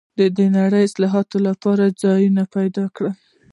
د 0.37 0.39
نړۍ 0.57 0.83
اصلاح 0.87 1.13
لپاره 1.47 1.83
یې 1.87 1.91
د 1.93 1.97
ځانه 2.01 2.43
پیل 2.53 2.75
کړئ. 2.95 3.11